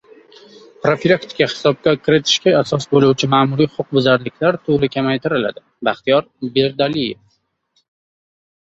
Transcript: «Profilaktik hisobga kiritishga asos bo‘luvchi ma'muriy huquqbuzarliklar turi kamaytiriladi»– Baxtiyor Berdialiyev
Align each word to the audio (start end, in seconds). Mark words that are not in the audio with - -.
«Profilaktik 0.85 1.43
hisobga 1.43 1.93
kiritishga 2.07 2.55
asos 2.61 2.89
bo‘luvchi 2.95 3.31
ma'muriy 3.35 3.71
huquqbuzarliklar 3.75 4.61
turi 4.65 4.93
kamaytiriladi»– 4.99 5.67
Baxtiyor 5.91 6.31
Berdialiyev 6.61 7.25